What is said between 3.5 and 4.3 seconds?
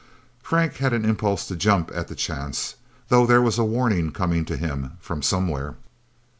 a warning